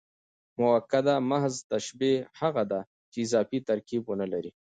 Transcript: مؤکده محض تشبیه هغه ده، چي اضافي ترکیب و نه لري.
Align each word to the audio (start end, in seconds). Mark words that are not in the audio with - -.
مؤکده 0.59 1.15
محض 1.29 1.55
تشبیه 1.71 2.17
هغه 2.39 2.63
ده، 2.71 2.79
چي 3.11 3.19
اضافي 3.25 3.59
ترکیب 3.69 4.03
و 4.07 4.13
نه 4.21 4.27
لري. 4.31 4.51